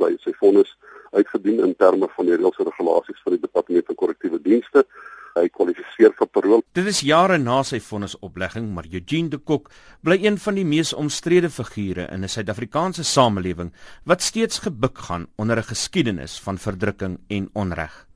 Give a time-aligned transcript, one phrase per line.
[0.00, 0.70] by sy vonnis
[1.16, 4.84] uitgedien in terme van die reëls en regulasies van die Departement van Korrektiewe Dienste.
[5.36, 6.62] Hy kwalifiseer vir parol.
[6.76, 9.68] Dit is jare na sy vonnisoplegging, maar Eugene de Kok
[10.04, 13.72] bly een van die mees omstrede figure in 'n Suid-Afrikaanse samelewing
[14.04, 18.06] wat steeds gebuk gaan onder 'n geskiedenis van verdrukking en onreg.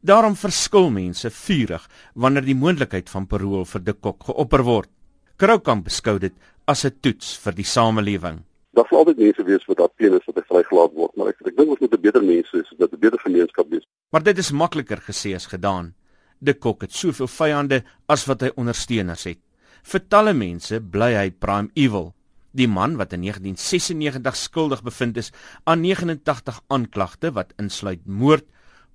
[0.00, 4.88] Daarom verskil mense vurig wanneer die moontlikheid van parol vir de Kok geopper word.
[5.36, 6.32] Kroukamp beskou dit
[6.66, 8.44] as 'n toets vir die samelewing
[8.76, 11.42] daar sal altyd mense wees wat daar teen is dat hy vrygelaat word, maar ek
[11.50, 13.86] ek dink ons moet 'n beter mense is, dat 'n beter gemeenskap wees.
[14.10, 15.94] Maar dit is makliker gesê as gedaan.
[16.38, 19.38] De Kok het soveel vyande as wat hy ondersteuners het.
[19.82, 22.14] Vir talle mense bly hy prime evil.
[22.52, 25.32] Die man wat in 1996 skuldig bevind is
[25.64, 28.44] aan 89 aanklagte wat insluit moord,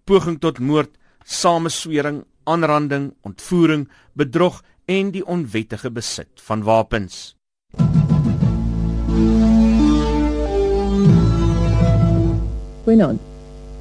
[0.06, 0.92] poging tot moord,
[1.24, 7.36] sameswering, aanranding, ontvoering, bedrog en die onwettige besit van wapens.
[12.86, 13.20] Goeienaand.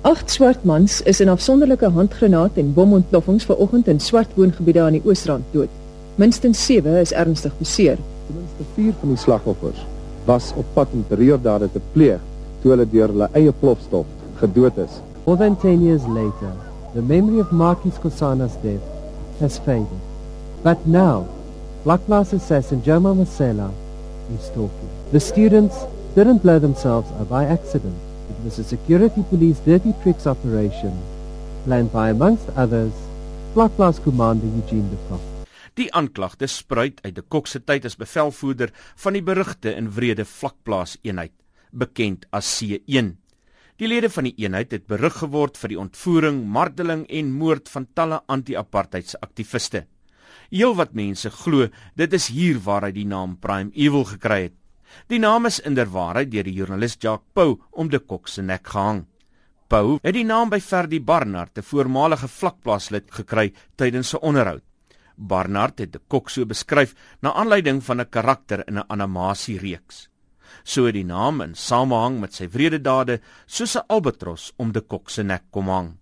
[0.08, 5.02] Agt swart mans is in afsonderlike handgranaat en bomontploffings vanoggend in swart woongebiede aan die
[5.04, 5.68] Oosrand dood.
[6.16, 7.98] Minstens 7 is ernstig beseer.
[8.26, 9.82] Ten minste 4 van die slagoffers
[10.24, 12.22] was op pad om terreurdade te pleeg
[12.62, 14.08] toe hulle deur hulle eie plofstof
[14.40, 14.96] gedood is.
[15.26, 16.54] More than 10 years later,
[16.94, 18.88] the memory of Marquis Kosana's death
[19.40, 20.00] has faded.
[20.62, 21.26] But now,
[21.84, 23.68] Blackmass assassin Joma Masela
[24.32, 24.88] is talking.
[25.12, 28.00] The students didn't blow themselves up by accident.
[28.30, 30.92] It was a security police dirty tricks operation
[31.64, 32.92] planned by amongst others
[33.52, 35.20] Vlakplaas Commander Eugene Kock.
[35.76, 38.72] Die aanklagte spruit uit die Kok se tyd as bevelvoerder
[39.02, 41.34] van die berugte en wrede Vlakplaas eenheid,
[41.70, 43.12] bekend as C1.
[43.76, 47.88] Die lede van die eenheid het berug geword vir die ontvoering, marteling en moord van
[47.92, 49.84] talle anti-apartheidse aktiviste.
[50.54, 54.58] Heelwat mense glo dit is hier waar hy die naam Prime Evil gekry het.
[55.08, 59.06] Die naam is inderwaarheid deur die joernalis Jacques Pau om de Kok se nek gehang.
[59.68, 64.62] Pau het die naam by Ferdi Barnard, 'n voormalige vlakplaaslid, gekry tydens 'n onderhoud.
[65.16, 70.08] Barnard het de Kok so beskryf na aanleiding van 'n karakter in 'n animasiereeks.
[70.64, 74.80] So het die naam in samehang met sy wrede dade soos 'n albatros om de
[74.80, 75.98] Kok se nek kom hang.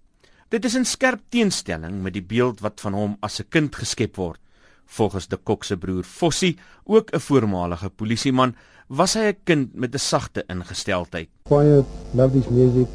[0.51, 4.17] Dit is in skerp teenstelling met die beeld wat van hom as 'n kind geskep
[4.17, 4.42] word.
[4.93, 8.55] Volgens de Kok se broer Fossie, ook 'n voormalige polisieman,
[8.87, 11.29] was hy 'n kind met 'n sagte ingesteldheid.
[11.43, 12.87] Quiet, love this music,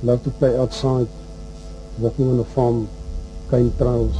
[0.00, 1.08] love to play outside,
[1.98, 2.88] walking on a farm,
[3.50, 4.16] kind trails,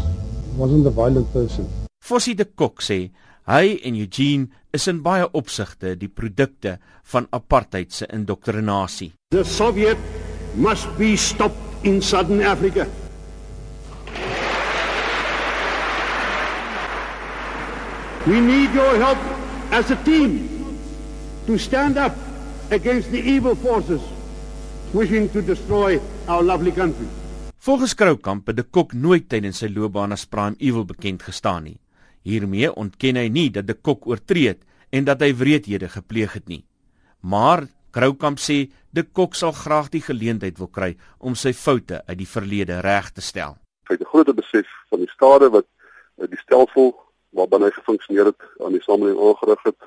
[0.56, 1.66] wasn't a violent person.
[2.04, 3.10] Fossie de Kok sê
[3.44, 9.12] hy en Eugene is in baie opsigte die produkte van apartheid se indoktrinasie.
[9.28, 9.98] The Soviet
[10.54, 12.86] must be stopped in Southern Africa.
[18.28, 19.18] We need your help
[19.72, 20.48] as a team
[21.46, 22.12] to stand up
[22.70, 24.02] against the evil forces
[24.92, 25.96] wishing to destroy
[26.26, 27.06] our lovely country.
[27.58, 31.78] Volgens Kroukamp het de Kok nooit tydens sy loopbaan as Prime Evil bekend gestaan nie.
[32.28, 34.60] Hiermee ontken hy nie dat de Kok oortree het
[34.92, 36.66] en dat hy wreedhede gepleeg het nie.
[37.24, 37.64] Maar
[37.96, 42.28] Kroukamp sê de Kok sal graag die geleentheid wil kry om sy foute uit die
[42.28, 43.56] verlede reg te stel.
[43.88, 45.64] Hy het 'n groot besef van die skade wat
[46.28, 49.78] die stelsel waarbinne hy gefunksioneer het aan die samelewing aangerig het,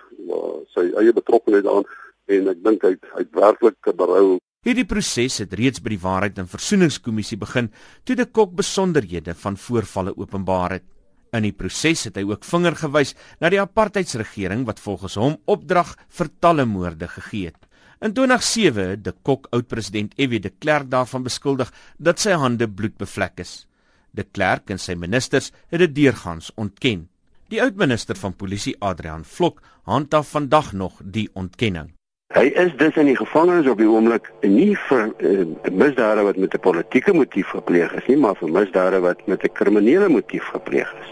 [0.76, 1.90] sy eie betrokkeheid daaraan
[2.32, 4.40] en ek dink hy hy het werklik berou.
[4.62, 7.72] Hierdie proses het reeds by die Waarheid en Versoeningskommissie begin
[8.06, 10.86] toe die kok besonderhede van voorvalle openbaar het.
[11.34, 15.96] In die proses het hy ook vinger gewys na die apartheidsregering wat volgens hom opdrag
[16.18, 17.58] vir talle moorde gegee het.
[18.02, 20.42] In 2007 het die kok oud-president F.W.
[20.42, 23.66] de Klerk daarvan beskuldig dat sy hande bloedbevlek is.
[24.12, 27.08] De Klerk en sy ministers het dit deurgangs ontken.
[27.52, 31.90] Die oudminister van polisie Adrian Vlok handhaaf vandag nog die ontkenning.
[32.32, 36.56] Hy is dus in die gevangenis op die oomblik nie vir uh, misdade wat met
[36.56, 40.94] 'n politieke motief gepleeg is nie, maar vir misdade wat met 'n kriminele motief gepleeg
[41.02, 41.10] is.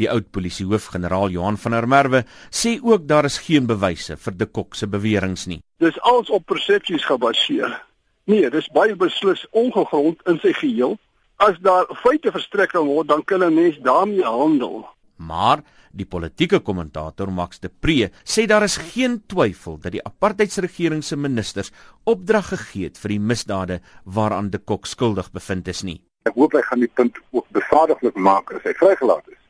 [0.00, 4.36] Die oud polisiehoof generaal Johan van der Merwe sê ook daar is geen bewyse vir
[4.36, 5.60] de Kok se beweringe nie.
[5.76, 7.82] Dis alles op persepsies gebaseer.
[8.24, 10.96] Nee, dis baie beslis ongegrond in sy geheel.
[11.36, 14.88] As daar feite verstrek word, dan kan 'n mens daarmee handel.
[15.22, 21.02] Maar Die politieke kommentator Max de Pre sê daar is geen twyfel dat die apartheidsregering
[21.04, 21.68] se ministers
[22.08, 25.98] opdrag gegee het vir die misdade waaraan de Kok skuldig bevind is nie.
[26.24, 29.40] Ek hoop hy gaan die punt ook besadiglik maak as hy vrygelaat is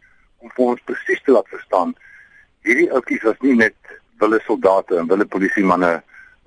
[0.42, 1.92] om vir ons presies te laat verstaan
[2.66, 5.92] hierdie ouetjies was nie net wille soldate en wille polisiemanne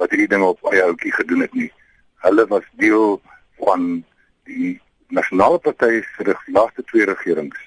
[0.01, 1.69] wat hierdie dinge op eie ouetjie gedoen het nie.
[2.27, 3.15] Hulle was deel
[3.63, 3.87] van
[4.43, 4.75] die
[5.15, 7.63] nasionale party se laaste twee regerings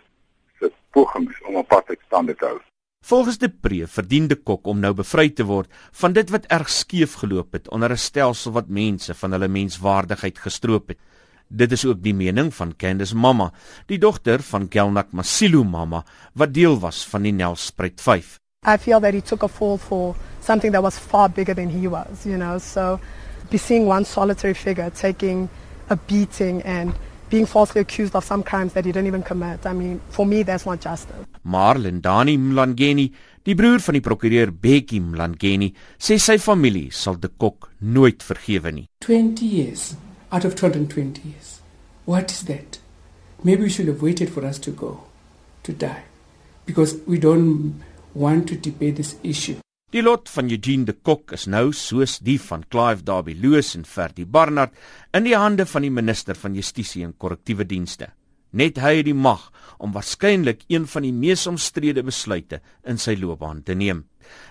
[0.91, 2.59] pogings om apartheid stand te hou.
[3.09, 5.71] Volgens De Pre verdien De Kok om nou bevry te word
[6.01, 10.39] van dit wat erg skeef geloop het onder 'n stelsel wat mense van hulle menswaardigheid
[10.39, 10.99] gestroop het.
[11.49, 13.53] Dit is ook die mening van Candice Mama,
[13.87, 18.39] die dogter van Gelnak Masilu Mama wat deel was van die Nelspruit 5.
[18.67, 21.89] I feel that he took a fall for something that was far bigger than he
[21.89, 22.59] was, you know.
[22.59, 22.99] So
[23.51, 25.49] be seeing one solitary figure taking
[25.91, 26.95] a beating and
[27.31, 29.67] being falsely accused of some crimes that he didn't even commit.
[29.67, 31.27] I mean, for me that's not justice.
[31.45, 33.13] Marlin Dani Mlangeni,
[33.45, 38.73] die broer van die prokureur Bekkie Mlangeni, sê sy familie sal De Kok nooit vergewe
[38.73, 38.89] nie.
[39.01, 39.95] 20 years
[40.31, 41.61] out of 220 years.
[42.05, 42.79] What is that?
[43.45, 45.05] Maybe we should have waited for us to go,
[45.63, 46.03] to die,
[46.67, 47.81] because we don't
[48.15, 49.57] want to debate this issue.
[49.89, 53.87] Die lot van Eugene de Kok is nou soos die van Clive Darby Loos en
[53.89, 54.75] Ferdi Barnard
[55.17, 58.11] in die hande van die minister van Justisie en Korrektiewe Dienste.
[58.53, 59.47] Net hy het die mag
[59.81, 64.05] om waarskynlik een van die mees omstrede besluite in sy loopbaan te neem.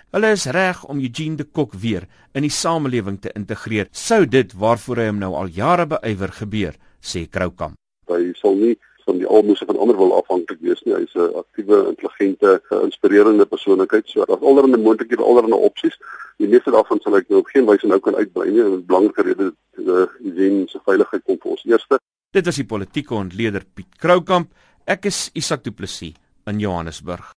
[0.09, 3.93] Hulle is reg om Eugene de Kok weer in die samelewing te integreer.
[3.93, 7.77] Sou dit waarvoor hy hom nou al jare beywer gebeur, sê Kroukamp.
[8.09, 8.73] Hy sal nie
[9.07, 10.95] van die almoes van ander wil afhanklik wees nie.
[10.95, 14.05] Hy's 'n aktiewe, intelligente, geïnspireerde persoonlikheid.
[14.07, 15.95] So daar's allerlei moontlikhede, allerlei opsies.
[16.37, 18.63] Die meeste daarvan sal ek nou op geen wyse nou kan uitbrei nie.
[18.63, 21.99] 'n Belangrike rede is die Eugene se veiligheid kom vir ons eerste.
[22.31, 24.49] Dit is die politieke ontleder Piet Kroukamp.
[24.85, 26.13] Ek is Isak Du Plessis
[26.45, 27.35] in Johannesburg.